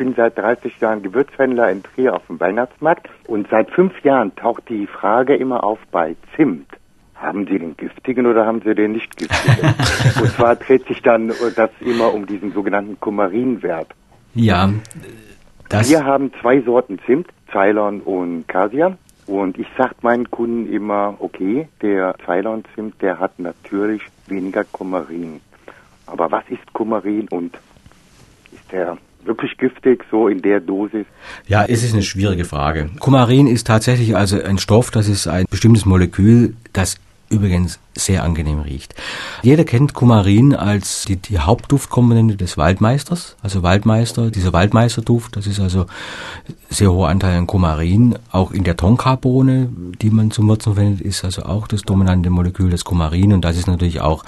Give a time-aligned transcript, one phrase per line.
[0.00, 4.66] bin seit 30 Jahren Gewürzhändler in Trier auf dem Weihnachtsmarkt und seit fünf Jahren taucht
[4.70, 6.68] die Frage immer auf bei Zimt.
[7.14, 9.68] Haben Sie den giftigen oder haben Sie den nicht giftigen?
[10.22, 13.88] und zwar dreht sich dann das immer um diesen sogenannten Kumarinwert.
[14.34, 14.72] Ja,
[15.68, 18.96] das Wir haben zwei Sorten Zimt, Ceylon und Casia.
[19.26, 25.42] Und ich sage meinen Kunden immer, okay, der Ceylon-Zimt, der hat natürlich weniger Kumarin.
[26.06, 27.54] Aber was ist Kumarin und
[28.50, 31.06] ist der wirklich giftig, so in der Dosis?
[31.46, 32.90] Ja, es ist eine schwierige Frage.
[32.98, 36.96] Kumarin ist tatsächlich also ein Stoff, das ist ein bestimmtes Molekül, das
[37.30, 38.94] übrigens sehr angenehm riecht.
[39.42, 43.36] Jeder kennt Kumarin als die, die Hauptduftkomponente des Waldmeisters.
[43.42, 45.86] Also Waldmeister, dieser Waldmeisterduft, das ist also
[46.68, 48.16] sehr hoher Anteil an Kumarin.
[48.30, 49.68] Auch in der Tonkabohne,
[50.00, 53.56] die man zum Würzen verwendet, ist also auch das dominante Molekül des Kumarin und das
[53.56, 54.24] ist natürlich auch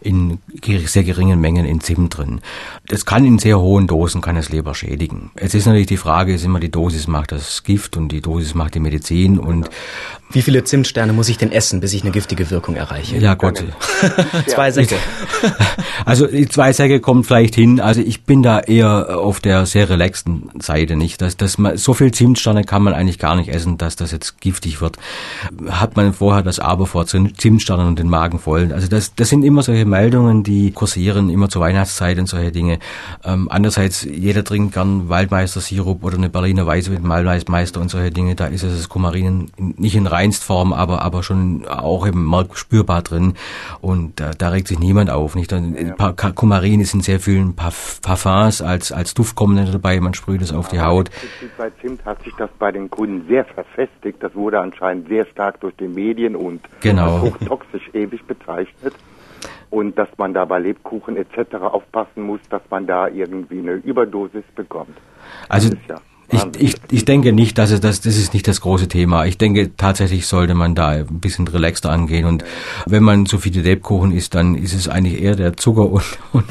[0.00, 0.38] in
[0.86, 2.40] sehr geringen Mengen in Zimt drin.
[2.88, 5.30] Das kann in sehr hohen Dosen, kann das Leber schädigen.
[5.40, 8.54] Jetzt ist natürlich die Frage, ist immer die Dosis macht das Gift und die Dosis
[8.54, 9.70] macht die Medizin und
[10.32, 13.05] wie viele Zimtsterne muss ich denn essen, bis ich eine giftige Wirkung erreiche?
[13.12, 13.62] Ja, Gott.
[14.46, 14.96] zwei Säcke.
[16.04, 17.80] Also die zwei Säcke kommen vielleicht hin.
[17.80, 21.20] Also ich bin da eher auf der sehr relaxten Seite nicht.
[21.20, 24.40] Dass, dass man, so viel Zimtsterne kann man eigentlich gar nicht essen, dass das jetzt
[24.40, 24.98] giftig wird.
[25.68, 28.72] Hat man vorher das Aber vor Zimtsternen und den Magen voll.
[28.72, 32.78] Also das, das sind immer solche Meldungen, die kursieren immer zur Weihnachtszeit und solche Dinge.
[33.24, 38.36] Ähm, andererseits, jeder trinkt gern Waldmeister-Sirup oder eine Berliner Weiße mit Malweißmeister und solche Dinge.
[38.36, 42.85] Da ist es das Kumarin nicht in Reinstform, aber, aber schon auch im Markt spürbar
[42.86, 43.34] drin.
[43.80, 45.34] Und da, da regt sich niemand auf.
[45.34, 45.52] Nicht?
[45.52, 46.12] Dann, ja.
[46.12, 50.00] Kumarin ist in sehr vielen Parfums als, als Duftkomponente dabei.
[50.00, 51.10] Man sprüht es auf die Haut.
[51.58, 54.22] Bei Zimt hat sich das bei den Kunden sehr verfestigt.
[54.22, 57.20] Das wurde anscheinend sehr stark durch die Medien und genau.
[57.22, 58.94] hochtoxisch ewig bezeichnet
[59.70, 61.56] und dass man da bei Lebkuchen etc.
[61.56, 64.96] aufpassen muss, dass man da irgendwie eine Überdosis bekommt.
[65.48, 65.96] Also ja
[66.30, 69.26] ich, ich, ich denke nicht, dass es das, das ist nicht das große Thema.
[69.26, 72.44] Ich denke tatsächlich sollte man da ein bisschen relaxter angehen und
[72.86, 76.44] wenn man so viele Lebkuchen isst, dann ist es eigentlich eher der Zucker und, und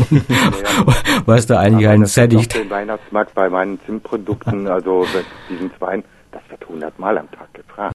[1.26, 2.56] was da eigentlich einen sättigt.
[2.56, 5.06] Den Weihnachtsmarkt bei meinen Zimtprodukten, also
[5.50, 7.76] diesen Wein, das wird hundertmal am Tag gefragt.